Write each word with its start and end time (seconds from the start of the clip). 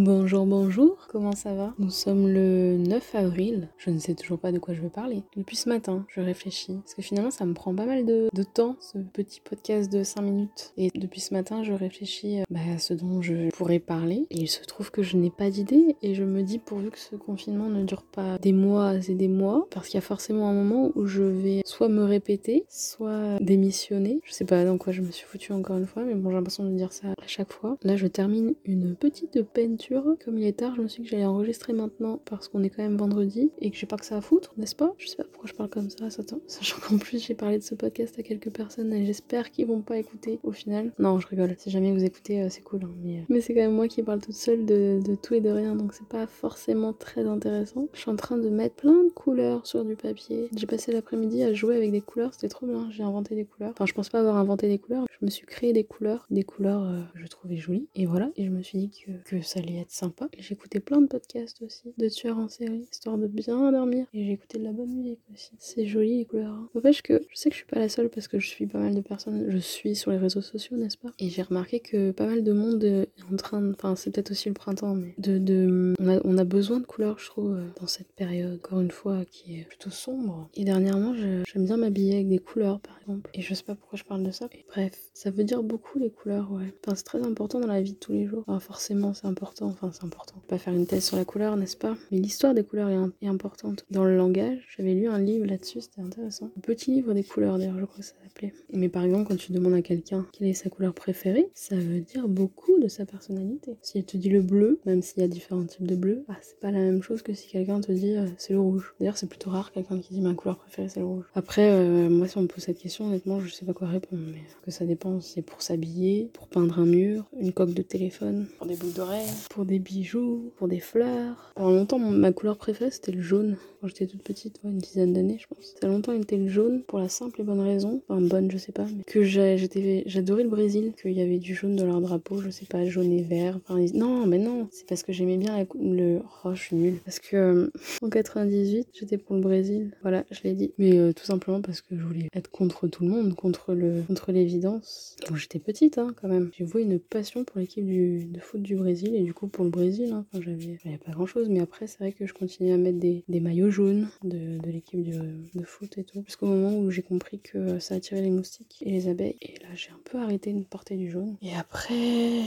Bonjour, 0.00 0.46
bonjour, 0.46 1.08
comment 1.08 1.32
ça 1.32 1.54
va? 1.54 1.74
Nous 1.80 1.90
sommes 1.90 2.28
le 2.28 2.76
9 2.76 3.16
avril, 3.16 3.68
je 3.78 3.90
ne 3.90 3.98
sais 3.98 4.14
toujours 4.14 4.38
pas 4.38 4.52
de 4.52 4.60
quoi 4.60 4.72
je 4.72 4.80
vais 4.80 4.90
parler. 4.90 5.24
Depuis 5.36 5.56
ce 5.56 5.68
matin, 5.68 6.06
je 6.06 6.20
réfléchis, 6.20 6.74
parce 6.74 6.94
que 6.94 7.02
finalement 7.02 7.32
ça 7.32 7.44
me 7.44 7.52
prend 7.52 7.74
pas 7.74 7.84
mal 7.84 8.06
de, 8.06 8.28
temps, 8.54 8.76
ce 8.78 8.98
petit 8.98 9.40
podcast 9.40 9.90
de 9.92 10.04
5 10.04 10.22
minutes. 10.22 10.72
Et 10.76 10.92
depuis 10.94 11.18
ce 11.18 11.34
matin, 11.34 11.64
je 11.64 11.72
réfléchis 11.72 12.38
euh, 12.38 12.44
bah, 12.48 12.60
à 12.76 12.78
ce 12.78 12.94
dont 12.94 13.22
je 13.22 13.50
pourrais 13.50 13.80
parler, 13.80 14.28
et 14.30 14.38
il 14.38 14.46
se 14.46 14.64
trouve 14.64 14.92
que 14.92 15.02
je 15.02 15.16
n'ai 15.16 15.30
pas 15.30 15.50
d'idée, 15.50 15.96
et 16.00 16.14
je 16.14 16.22
me 16.22 16.42
dis 16.42 16.60
pourvu 16.60 16.92
que 16.92 16.98
ce 17.00 17.16
confinement 17.16 17.68
ne 17.68 17.82
dure 17.82 18.04
pas 18.04 18.38
des 18.38 18.52
mois 18.52 18.94
et 19.08 19.14
des 19.16 19.26
mois, 19.26 19.66
parce 19.72 19.88
qu'il 19.88 19.96
y 19.96 19.98
a 19.98 20.02
forcément 20.02 20.48
un 20.48 20.54
moment 20.54 20.92
où 20.94 21.06
je 21.06 21.24
vais 21.24 21.62
soit 21.64 21.88
me 21.88 22.04
répéter, 22.04 22.66
soit 22.68 23.40
démissionner. 23.40 24.20
Je 24.22 24.32
sais 24.32 24.44
pas 24.44 24.64
dans 24.64 24.78
quoi 24.78 24.92
je 24.92 25.02
me 25.02 25.10
suis 25.10 25.26
foutu 25.26 25.50
encore 25.50 25.76
une 25.76 25.86
fois, 25.86 26.04
mais 26.04 26.14
bon 26.14 26.30
j'ai 26.30 26.36
l'impression 26.36 26.62
de 26.62 26.76
dire 26.76 26.92
ça 26.92 27.08
à 27.08 27.26
chaque 27.26 27.52
fois. 27.52 27.76
Là 27.82 27.96
je 27.96 28.06
termine 28.06 28.54
une 28.64 28.94
petite 28.94 29.42
peine 29.42 29.76
comme 30.24 30.38
il 30.38 30.46
est 30.46 30.58
tard, 30.58 30.74
je 30.76 30.82
me 30.82 30.88
suis 30.88 31.02
dit 31.02 31.08
que 31.08 31.12
j'allais 31.12 31.26
enregistrer 31.26 31.72
maintenant 31.72 32.20
parce 32.24 32.48
qu'on 32.48 32.62
est 32.62 32.70
quand 32.70 32.82
même 32.82 32.96
vendredi 32.96 33.50
et 33.60 33.70
que 33.70 33.76
j'ai 33.76 33.86
pas 33.86 33.96
que 33.96 34.04
ça 34.04 34.16
à 34.16 34.20
foutre, 34.20 34.52
n'est-ce 34.56 34.76
pas? 34.76 34.94
Je 34.98 35.06
sais 35.06 35.16
pas 35.16 35.24
pourquoi 35.24 35.48
je 35.48 35.54
parle 35.54 35.70
comme 35.70 35.90
ça. 35.90 36.08
Sachant 36.46 36.78
qu'en 36.80 36.98
plus 36.98 37.24
j'ai 37.24 37.34
parlé 37.34 37.58
de 37.58 37.62
ce 37.62 37.74
podcast 37.74 38.18
à 38.18 38.22
quelques 38.22 38.50
personnes 38.50 38.92
et 38.92 39.06
j'espère 39.06 39.50
qu'ils 39.50 39.66
vont 39.66 39.80
pas 39.80 39.96
écouter 39.96 40.40
au 40.42 40.52
final. 40.52 40.92
Non, 40.98 41.18
je 41.18 41.26
rigole. 41.26 41.54
Si 41.58 41.70
jamais 41.70 41.92
vous 41.92 42.04
écoutez, 42.04 42.42
euh, 42.42 42.48
c'est 42.50 42.62
cool. 42.62 42.84
Hein, 42.84 42.90
mais, 43.02 43.18
euh, 43.18 43.22
mais 43.28 43.40
c'est 43.40 43.54
quand 43.54 43.60
même 43.60 43.74
moi 43.74 43.88
qui 43.88 44.02
parle 44.02 44.20
toute 44.20 44.34
seule 44.34 44.66
de, 44.66 45.00
tout 45.22 45.34
et 45.34 45.40
de 45.40 45.50
rien, 45.50 45.74
donc 45.74 45.94
c'est 45.94 46.06
pas 46.06 46.26
forcément 46.26 46.92
très 46.92 47.26
intéressant. 47.26 47.88
Je 47.94 48.00
suis 48.00 48.10
en 48.10 48.16
train 48.16 48.36
de 48.36 48.48
mettre 48.48 48.76
plein 48.76 49.04
de 49.04 49.10
couleurs 49.10 49.66
sur 49.66 49.84
du 49.84 49.96
papier. 49.96 50.48
J'ai 50.54 50.66
passé 50.66 50.92
l'après-midi 50.92 51.42
à 51.42 51.52
jouer 51.52 51.76
avec 51.76 51.90
des 51.92 52.00
couleurs, 52.00 52.34
c'était 52.34 52.48
trop 52.48 52.66
bien. 52.66 52.88
J'ai 52.90 53.02
inventé 53.02 53.34
des 53.34 53.44
couleurs. 53.44 53.70
Enfin, 53.70 53.86
je 53.86 53.94
pense 53.94 54.08
pas 54.08 54.20
avoir 54.20 54.36
inventé 54.36 54.68
des 54.68 54.78
couleurs. 54.78 55.06
Je 55.08 55.24
me 55.24 55.30
suis 55.30 55.46
créé 55.46 55.72
des 55.72 55.84
couleurs, 55.84 56.26
des 56.30 56.42
couleurs 56.42 56.82
euh, 56.82 57.00
que 57.12 57.20
je 57.20 57.26
trouvais 57.26 57.56
jolies. 57.56 57.88
Et 57.94 58.06
voilà. 58.06 58.30
Et 58.36 58.44
je 58.44 58.50
me 58.50 58.62
suis 58.62 58.78
dit 58.78 58.90
que, 58.90 59.12
que 59.28 59.42
ça 59.42 59.60
être 59.80 59.90
sympa. 59.90 60.28
Écouté 60.50 60.80
plein 60.80 61.00
de 61.00 61.06
podcasts 61.06 61.62
aussi, 61.62 61.92
de 61.98 62.08
tueurs 62.08 62.38
en 62.38 62.48
série, 62.48 62.86
histoire 62.90 63.18
de 63.18 63.26
bien 63.26 63.70
dormir. 63.70 64.06
Et 64.14 64.32
écouté 64.32 64.58
de 64.58 64.64
la 64.64 64.72
bonne 64.72 64.90
musique 64.90 65.20
aussi. 65.32 65.50
C'est 65.58 65.86
joli 65.86 66.18
les 66.18 66.24
couleurs. 66.24 66.52
Hein. 66.52 66.68
N'empêche 66.74 67.02
que 67.02 67.22
je 67.28 67.36
sais 67.36 67.50
que 67.50 67.54
je 67.54 67.58
suis 67.58 67.66
pas 67.66 67.78
la 67.78 67.88
seule 67.88 68.08
parce 68.08 68.28
que 68.28 68.38
je 68.38 68.48
suis 68.48 68.66
pas 68.66 68.78
mal 68.78 68.94
de 68.94 69.00
personnes, 69.00 69.46
je 69.50 69.58
suis 69.58 69.94
sur 69.94 70.10
les 70.10 70.16
réseaux 70.16 70.40
sociaux, 70.40 70.76
n'est-ce 70.76 70.96
pas? 70.96 71.10
Et 71.18 71.28
j'ai 71.28 71.42
remarqué 71.42 71.80
que 71.80 72.10
pas 72.10 72.26
mal 72.26 72.42
de 72.42 72.52
monde 72.52 72.82
est 72.84 73.08
en 73.32 73.36
train 73.36 73.60
de. 73.60 73.72
Enfin, 73.72 73.94
c'est 73.96 74.10
peut-être 74.10 74.30
aussi 74.30 74.48
le 74.48 74.54
printemps, 74.54 74.94
mais 74.94 75.14
de. 75.18 75.38
de... 75.38 75.94
On, 76.00 76.08
a, 76.08 76.20
on, 76.24 76.38
a, 76.38 76.44
besoin 76.44 76.80
de 76.80 76.86
couleurs, 76.86 77.18
je 77.18 77.26
trouve, 77.26 77.52
euh, 77.52 77.66
dans 77.80 77.86
cette 77.86 78.12
période, 78.12 78.54
encore 78.64 78.80
une 78.80 78.90
fois, 78.90 79.24
qui 79.30 79.60
est 79.60 79.64
plutôt 79.64 79.90
sombre. 79.90 80.48
Et 80.54 80.64
dernièrement, 80.64 81.14
j'aime 81.14 81.64
bien 81.64 81.76
m'habiller 81.76 82.14
avec 82.14 82.28
des 82.28 82.38
couleurs, 82.38 82.80
par 82.80 82.98
exemple. 83.00 83.30
Et 83.34 83.42
je 83.42 83.54
sais 83.54 83.64
pas 83.64 83.74
pourquoi 83.74 83.98
je 83.98 84.04
parle 84.04 84.22
de 84.22 84.30
ça. 84.30 84.48
Bref, 84.68 84.92
ça 85.14 85.30
veut 85.30 85.44
dire 85.44 85.62
beaucoup 85.62 85.98
les 85.98 86.10
couleurs, 86.10 86.50
ouais. 86.52 86.72
Enfin, 86.84 86.94
c'est 86.96 87.04
très 87.04 87.24
important 87.24 87.60
dans 87.60 87.66
la 87.66 87.80
vie 87.80 87.92
de 87.92 87.98
tous 87.98 88.12
les 88.12 88.26
jours. 88.26 88.44
Enfin, 88.46 88.60
forcément, 88.60 89.14
c'est 89.14 89.26
important 89.26 89.57
enfin 89.66 89.90
c'est 89.92 90.04
important. 90.04 90.34
Pas 90.48 90.58
faire 90.58 90.74
une 90.74 90.86
thèse 90.86 91.04
sur 91.04 91.16
la 91.16 91.24
couleur, 91.24 91.56
n'est-ce 91.56 91.76
pas? 91.76 91.96
Mais 92.10 92.18
l'histoire 92.18 92.54
des 92.54 92.64
couleurs 92.64 92.90
est, 92.90 93.26
importante. 93.26 93.84
Dans 93.90 94.04
le 94.04 94.16
langage, 94.16 94.58
j'avais 94.76 94.94
lu 94.94 95.06
un 95.08 95.18
livre 95.18 95.44
là-dessus, 95.46 95.82
c'était 95.82 96.00
intéressant. 96.00 96.50
Un 96.56 96.60
petit 96.60 96.92
livre 96.92 97.12
des 97.12 97.22
couleurs 97.22 97.58
d'ailleurs, 97.58 97.78
je 97.78 97.84
crois 97.84 97.98
que 97.98 98.04
ça 98.04 98.14
s'appelait. 98.22 98.54
Mais 98.72 98.88
par 98.88 99.04
exemple, 99.04 99.28
quand 99.28 99.36
tu 99.36 99.52
demandes 99.52 99.74
à 99.74 99.82
quelqu'un 99.82 100.26
quelle 100.32 100.48
est 100.48 100.54
sa 100.54 100.70
couleur 100.70 100.94
préférée, 100.94 101.50
ça 101.54 101.76
veut 101.76 102.00
dire 102.00 102.28
beaucoup 102.28 102.78
de 102.78 102.88
sa 102.88 103.04
personnalité. 103.04 103.76
Si 103.82 103.98
elle 103.98 104.04
te 104.04 104.16
dit 104.16 104.30
le 104.30 104.40
bleu, 104.40 104.80
même 104.86 105.02
s'il 105.02 105.20
y 105.20 105.24
a 105.24 105.28
différents 105.28 105.64
types 105.64 105.86
de 105.86 105.96
bleu, 105.96 106.24
bah, 106.26 106.36
c'est 106.40 106.58
pas 106.58 106.70
la 106.70 106.78
même 106.78 107.02
chose 107.02 107.22
que 107.22 107.34
si 107.34 107.48
quelqu'un 107.48 107.80
te 107.80 107.92
dit 107.92 108.16
euh, 108.16 108.26
c'est 108.38 108.52
le 108.52 108.60
rouge. 108.60 108.94
D'ailleurs, 108.98 109.18
c'est 109.18 109.28
plutôt 109.28 109.50
rare 109.50 109.72
quelqu'un 109.72 109.98
qui 109.98 110.14
dit 110.14 110.20
ma 110.20 110.34
couleur 110.34 110.56
préférée 110.56 110.88
c'est 110.88 111.00
le 111.00 111.06
rouge. 111.06 111.24
Après, 111.34 111.70
euh, 111.70 112.08
moi 112.08 112.28
si 112.28 112.38
on 112.38 112.42
me 112.42 112.46
pose 112.46 112.64
cette 112.64 112.78
question, 112.78 113.06
honnêtement, 113.06 113.40
je 113.40 113.52
sais 113.52 113.64
pas 113.64 113.74
quoi 113.74 113.88
répondre, 113.88 114.22
mais 114.26 114.42
que 114.64 114.70
ça 114.70 114.84
dépend. 114.84 115.20
C'est 115.20 115.42
pour 115.42 115.62
s'habiller, 115.62 116.30
pour 116.32 116.48
peindre 116.48 116.78
un 116.78 116.86
mur, 116.86 117.24
une 117.38 117.52
coque 117.52 117.74
de 117.74 117.82
téléphone, 117.82 118.46
pour 118.58 118.66
des 118.66 118.76
boucles 118.76 118.94
d'oreilles, 118.94 119.28
pour 119.48 119.64
des 119.64 119.78
bijoux, 119.78 120.52
pour 120.56 120.68
des 120.68 120.80
fleurs. 120.80 121.52
Pendant 121.54 121.70
longtemps, 121.70 121.98
ma 121.98 122.32
couleur 122.32 122.56
préférée, 122.56 122.90
c'était 122.90 123.12
le 123.12 123.20
jaune. 123.20 123.56
Quand 123.80 123.88
j'étais 123.88 124.06
toute 124.06 124.22
petite, 124.22 124.60
une 124.64 124.78
dizaine 124.78 125.12
d'années, 125.12 125.38
je 125.40 125.46
pense. 125.46 125.74
Ça 125.80 125.86
a 125.86 125.90
longtemps 125.90 126.12
été 126.12 126.36
le 126.36 126.48
jaune, 126.48 126.82
pour 126.82 126.98
la 126.98 127.08
simple 127.08 127.40
et 127.40 127.44
bonne 127.44 127.60
raison, 127.60 128.02
enfin 128.08 128.20
bonne, 128.20 128.50
je 128.50 128.58
sais 128.58 128.72
pas, 128.72 128.84
mais 128.84 129.04
que 129.04 129.22
j'adorais 129.22 130.42
le 130.42 130.48
Brésil, 130.48 130.92
qu'il 131.00 131.12
y 131.12 131.20
avait 131.20 131.38
du 131.38 131.54
jaune 131.54 131.76
dans 131.76 131.86
leur 131.86 132.00
drapeau, 132.00 132.40
je 132.40 132.50
sais 132.50 132.66
pas, 132.66 132.84
jaune 132.86 133.12
et 133.12 133.22
vert. 133.22 133.60
Non, 133.94 134.26
mais 134.26 134.38
non, 134.38 134.68
c'est 134.70 134.86
parce 134.86 135.02
que 135.02 135.12
j'aimais 135.12 135.36
bien 135.36 135.66
le... 135.80 136.20
Oh, 136.44 136.54
je 136.54 136.60
suis 136.60 136.76
nulle. 136.76 136.98
Parce 137.04 137.20
que 137.20 137.36
euh, 137.36 137.70
en 138.02 138.08
98, 138.08 138.88
j'étais 138.92 139.18
pour 139.18 139.34
le 139.34 139.40
Brésil. 139.40 139.92
Voilà, 140.02 140.24
je 140.30 140.40
l'ai 140.44 140.54
dit. 140.54 140.72
Mais 140.78 140.96
euh, 140.98 141.12
tout 141.12 141.24
simplement 141.24 141.60
parce 141.60 141.80
que 141.80 141.96
je 141.96 142.02
voulais 142.02 142.28
être 142.34 142.50
contre 142.50 142.88
tout 142.88 143.04
le 143.04 143.10
monde, 143.10 143.34
contre 143.34 143.74
le 143.74 144.02
contre 144.06 144.32
l'évidence. 144.32 145.16
Bon, 145.28 145.36
j'étais 145.36 145.58
petite, 145.58 145.98
hein, 145.98 146.14
quand 146.20 146.28
même. 146.28 146.50
J'ai 146.56 146.64
voué 146.64 146.82
une 146.82 146.98
passion 146.98 147.44
pour 147.44 147.58
l'équipe 147.58 147.86
de 147.86 148.40
foot 148.40 148.62
du 148.62 148.76
Brésil 148.76 149.14
et 149.14 149.22
du 149.22 149.34
pour 149.46 149.64
le 149.64 149.70
Brésil. 149.70 150.12
Hein, 150.12 150.26
j'avais 150.34 150.98
pas 150.98 151.12
grand 151.12 151.26
chose, 151.26 151.48
mais 151.48 151.60
après, 151.60 151.86
c'est 151.86 151.98
vrai 151.98 152.12
que 152.12 152.26
je 152.26 152.34
continuais 152.34 152.72
à 152.72 152.76
mettre 152.76 152.98
des, 152.98 153.24
maillots 153.28 153.70
jaunes 153.70 154.08
de, 154.24 154.58
l'équipe 154.66 155.02
de, 155.02 155.64
foot 155.64 155.98
et 155.98 156.04
tout. 156.04 156.22
Jusqu'au 156.26 156.46
moment 156.46 156.78
où 156.78 156.90
j'ai 156.90 157.02
compris 157.02 157.38
que 157.38 157.78
ça 157.78 157.94
attirait 157.94 158.22
les 158.22 158.30
moustiques 158.30 158.82
et 158.82 158.90
les 158.90 159.08
abeilles. 159.08 159.36
Et 159.40 159.54
là, 159.62 159.68
j'ai 159.74 159.90
un 159.90 160.00
peu 160.04 160.18
arrêté 160.18 160.52
de 160.52 160.62
porter 160.62 160.96
du 160.96 161.10
jaune. 161.10 161.36
Et 161.42 161.54
après, 161.54 162.42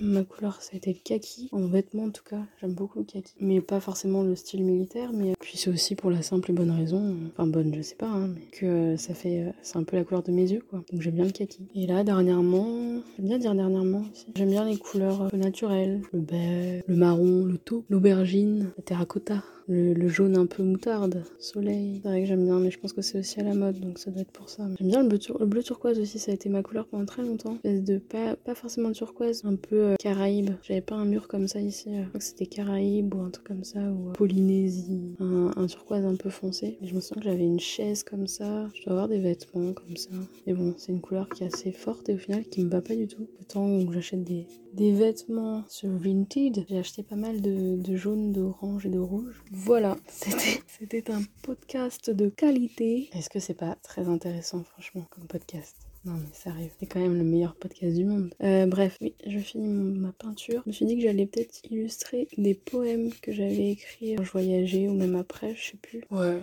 ma 0.00 0.24
couleur, 0.24 0.62
ça 0.62 0.70
a 0.74 0.76
été 0.76 0.92
le 0.92 0.98
kaki. 1.02 1.48
En 1.52 1.66
vêtements, 1.66 2.04
en 2.04 2.10
tout 2.10 2.24
cas, 2.24 2.42
j'aime 2.60 2.74
beaucoup 2.74 3.00
le 3.00 3.04
kaki. 3.04 3.34
Mais 3.40 3.60
pas 3.60 3.80
forcément 3.80 4.22
le 4.22 4.34
style 4.36 4.64
militaire, 4.64 5.12
mais 5.12 5.34
puis 5.38 5.56
c'est 5.56 5.70
aussi 5.70 5.94
pour 5.94 6.10
la 6.10 6.22
simple 6.22 6.50
et 6.50 6.54
bonne 6.54 6.70
raison, 6.70 7.16
enfin 7.32 7.46
bonne, 7.46 7.74
je 7.74 7.82
sais 7.82 7.96
pas, 7.96 8.08
hein, 8.08 8.28
mais 8.28 8.42
que 8.52 8.96
ça 8.96 9.14
fait, 9.14 9.52
c'est 9.62 9.76
un 9.76 9.82
peu 9.82 9.96
la 9.96 10.04
couleur 10.04 10.22
de 10.22 10.32
mes 10.32 10.50
yeux, 10.50 10.62
quoi. 10.68 10.82
Donc 10.92 11.02
j'aime 11.02 11.14
bien 11.14 11.24
le 11.24 11.32
kaki. 11.32 11.66
Et 11.74 11.86
là, 11.86 12.04
dernièrement, 12.04 13.00
j'aime 13.16 13.26
bien 13.26 13.38
dire 13.38 13.54
dernièrement. 13.54 14.04
J'aime 14.36 14.50
bien 14.50 14.64
les 14.64 14.76
couleurs 14.76 15.34
naturelles, 15.34 16.00
le 16.12 16.20
le 16.30 16.94
marron, 16.94 17.44
le 17.44 17.58
taupe, 17.58 17.86
l'aubergine, 17.90 18.70
la 18.76 18.82
terracotta 18.82 19.42
le, 19.70 20.08
jaune 20.08 20.36
un 20.36 20.46
peu 20.46 20.62
moutarde, 20.62 21.22
soleil. 21.38 22.00
C'est 22.02 22.08
vrai 22.08 22.20
que 22.22 22.26
j'aime 22.26 22.44
bien, 22.44 22.58
mais 22.58 22.70
je 22.70 22.78
pense 22.78 22.92
que 22.92 23.02
c'est 23.02 23.18
aussi 23.18 23.40
à 23.40 23.44
la 23.44 23.54
mode, 23.54 23.78
donc 23.78 23.98
ça 23.98 24.10
doit 24.10 24.22
être 24.22 24.32
pour 24.32 24.48
ça. 24.48 24.64
J'aime 24.78 24.88
bien 24.88 25.02
le 25.02 25.08
bleu, 25.08 25.18
le 25.38 25.46
bleu, 25.46 25.62
turquoise 25.62 25.98
aussi, 25.98 26.18
ça 26.18 26.32
a 26.32 26.34
été 26.34 26.48
ma 26.48 26.62
couleur 26.62 26.86
pendant 26.86 27.04
très 27.06 27.22
longtemps. 27.22 27.58
De 27.64 27.98
pas, 27.98 28.36
pas 28.36 28.54
forcément 28.54 28.92
turquoise, 28.92 29.44
un 29.44 29.56
peu 29.56 29.76
euh, 29.76 29.96
caraïbe. 29.98 30.50
J'avais 30.62 30.80
pas 30.80 30.96
un 30.96 31.04
mur 31.04 31.28
comme 31.28 31.46
ça 31.46 31.60
ici. 31.60 31.88
Euh. 31.90 32.02
Je 32.02 32.08
crois 32.08 32.18
que 32.18 32.24
c'était 32.24 32.46
caraïbe 32.46 33.14
ou 33.14 33.20
un 33.20 33.30
truc 33.30 33.46
comme 33.46 33.64
ça, 33.64 33.80
ou 33.80 34.08
euh, 34.08 34.12
Polynésie. 34.12 35.16
Un, 35.20 35.66
turquoise 35.66 36.04
un 36.04 36.16
peu 36.16 36.30
foncé. 36.30 36.78
Et 36.82 36.86
je 36.86 36.94
me 36.94 37.00
sens 37.00 37.18
que 37.18 37.24
j'avais 37.24 37.44
une 37.44 37.60
chaise 37.60 38.02
comme 38.02 38.26
ça. 38.26 38.68
Je 38.74 38.84
dois 38.84 38.92
avoir 38.92 39.08
des 39.08 39.20
vêtements 39.20 39.72
comme 39.72 39.96
ça. 39.96 40.10
Mais 40.46 40.52
bon, 40.52 40.74
c'est 40.76 40.92
une 40.92 41.00
couleur 41.00 41.28
qui 41.28 41.44
est 41.44 41.46
assez 41.46 41.70
forte 41.70 42.08
et 42.08 42.14
au 42.14 42.18
final 42.18 42.44
qui 42.44 42.64
me 42.64 42.70
va 42.70 42.80
pas 42.80 42.96
du 42.96 43.06
tout. 43.06 43.28
Autant 43.40 43.68
où 43.68 43.92
j'achète 43.92 44.24
des, 44.24 44.46
des 44.74 44.92
vêtements 44.92 45.64
sur 45.68 45.90
Vinted, 45.90 46.64
j'ai 46.68 46.78
acheté 46.78 47.02
pas 47.02 47.16
mal 47.16 47.40
de, 47.40 47.76
de 47.76 47.96
jaune, 47.96 48.32
d'orange 48.32 48.86
et 48.86 48.90
de 48.90 48.98
rouge. 48.98 49.42
Voilà, 49.62 49.98
c'était 50.08 51.10
un 51.10 51.20
podcast 51.42 52.08
de 52.08 52.30
qualité. 52.30 53.10
Est-ce 53.12 53.28
que 53.28 53.40
c'est 53.40 53.52
pas 53.52 53.76
très 53.82 54.08
intéressant, 54.08 54.64
franchement, 54.64 55.06
comme 55.10 55.26
podcast? 55.26 55.76
Non 56.06 56.14
mais 56.14 56.32
sérieux, 56.32 56.70
c'est 56.80 56.86
quand 56.86 56.98
même 56.98 57.18
le 57.18 57.24
meilleur 57.24 57.54
podcast 57.56 57.94
du 57.94 58.06
monde. 58.06 58.32
Euh, 58.42 58.64
bref, 58.64 58.96
oui, 59.02 59.12
je 59.26 59.38
finis 59.38 59.68
ma 59.68 60.12
peinture. 60.12 60.62
Je 60.64 60.70
me 60.70 60.72
suis 60.72 60.86
dit 60.86 60.96
que 60.96 61.02
j'allais 61.02 61.26
peut-être 61.26 61.60
illustrer 61.70 62.26
des 62.38 62.54
poèmes 62.54 63.10
que 63.20 63.32
j'avais 63.32 63.72
écrits 63.72 64.14
quand 64.16 64.24
je 64.24 64.32
voyageais 64.32 64.88
ou 64.88 64.94
même 64.94 65.14
après, 65.14 65.54
je 65.54 65.72
sais 65.72 65.76
plus. 65.76 66.00
Ouais, 66.10 66.40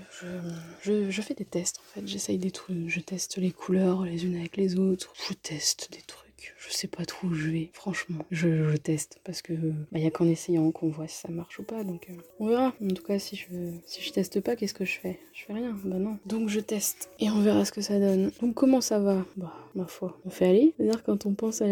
je, 0.83 1.09
je 1.09 1.21
fais 1.23 1.33
des 1.33 1.45
tests 1.45 1.79
en 1.79 1.93
fait. 1.95 2.07
J'essaye 2.07 2.37
des 2.37 2.51
trucs, 2.51 2.87
je 2.87 2.99
teste 2.99 3.37
les 3.37 3.49
couleurs 3.49 4.05
les 4.05 4.25
unes 4.25 4.35
avec 4.35 4.57
les 4.57 4.77
autres. 4.77 5.11
Je 5.27 5.33
teste 5.33 5.91
des 5.91 6.03
trucs 6.05 6.53
je 6.67 6.73
sais 6.73 6.87
pas 6.87 7.05
trop 7.05 7.27
où 7.27 7.33
je 7.33 7.49
vais. 7.49 7.69
Franchement, 7.73 8.25
je, 8.31 8.75
teste 8.77 9.19
parce 9.23 9.41
que 9.41 9.53
bah, 9.91 9.99
y 9.99 10.05
a 10.05 10.11
qu'en 10.11 10.27
essayant 10.27 10.71
qu'on 10.71 10.89
voit 10.89 11.07
si 11.07 11.17
ça 11.17 11.29
marche 11.29 11.59
ou 11.59 11.63
pas. 11.63 11.83
Donc 11.83 12.07
euh, 12.09 12.13
on 12.39 12.47
verra. 12.47 12.73
En 12.83 12.87
tout 12.89 13.03
cas, 13.03 13.19
si 13.19 13.35
je 13.35 13.47
si 13.85 14.01
je 14.01 14.11
teste 14.11 14.39
pas, 14.41 14.55
qu'est-ce 14.55 14.73
que 14.73 14.85
je 14.85 14.99
fais? 14.99 15.19
Je 15.33 15.45
fais 15.45 15.53
rien. 15.53 15.75
Bah 15.83 15.97
non. 15.97 16.19
Donc 16.25 16.49
je 16.49 16.59
teste 16.59 17.09
et 17.19 17.29
on 17.29 17.41
verra 17.41 17.65
ce 17.65 17.71
que 17.71 17.81
ça 17.81 17.99
donne. 17.99 18.31
Donc 18.41 18.53
comment 18.53 18.81
ça 18.81 18.99
va? 18.99 19.25
Bah 19.35 19.53
ma 19.75 19.85
foi, 19.85 20.19
on 20.25 20.29
fait 20.29 20.47
aller. 20.47 20.73
C'est-à-dire 20.77 21.03
quand 21.03 21.25
on 21.25 21.33
pense 21.33 21.61
à 21.61 21.67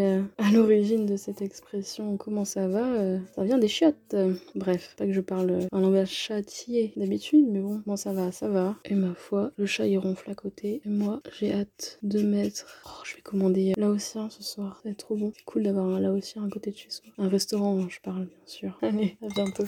l'origine 0.54 1.06
de 1.06 1.18
cette 1.18 1.42
expression, 1.42 2.18
comment 2.18 2.46
ça 2.46 2.68
va 2.68 2.86
euh, 2.86 3.20
Ça 3.36 3.44
vient 3.44 3.58
des 3.58 3.68
chiottes. 3.68 4.16
bref, 4.56 4.96
pas 4.98 5.06
que 5.06 5.14
je 5.14 5.22
parle 5.22 5.68
un 5.72 5.82
langage 5.82 6.12
châtier 6.12 6.94
d'habitude, 6.96 7.46
mais 7.50 7.60
bon, 7.60 7.82
bon 7.86 7.96
ça 7.96 8.14
va, 8.14 8.32
ça 8.32 8.48
va. 8.48 8.76
Et 8.86 8.94
ma 8.94 9.16
foi, 9.16 9.52
le 9.58 9.66
chat 9.66 9.88
il 9.88 9.98
ronfle 9.98 10.30
à 10.30 10.36
côté. 10.36 10.82
Et 10.86 10.90
moi, 10.90 11.22
j'ai 11.40 11.54
hâte 11.54 12.00
de 12.04 12.22
mettre. 12.22 12.66
Oh, 12.86 13.02
je 13.04 13.16
vais 13.16 13.22
commander 13.22 13.74
là 13.78 13.90
aussi 13.90 14.06
ce 14.30 14.44
soir 14.44 14.82
trop 14.94 15.16
bon. 15.16 15.32
C'est 15.36 15.44
cool 15.46 15.64
d'avoir 15.64 15.88
un 15.88 16.00
là 16.00 16.12
aussi 16.12 16.38
à 16.40 16.48
côté 16.50 16.72
de 16.72 16.78
chez 16.78 16.90
soi. 16.90 17.06
Un 17.18 17.30
restaurant, 17.30 17.88
je 17.90 18.00
parle 18.02 18.26
bien 18.26 18.46
sûr. 18.46 18.78
Allez, 18.82 19.18
à 19.22 19.28
bientôt. 19.28 19.66